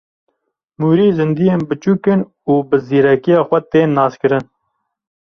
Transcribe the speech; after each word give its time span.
Mûrî 0.79 1.09
zîndiyên 1.17 1.61
biçûk 1.69 2.03
in 2.13 2.21
û 2.51 2.53
bi 2.69 2.77
zîrekiya 2.87 3.41
xwe 3.47 3.59
tên 3.71 3.89
naskirin. 3.97 4.45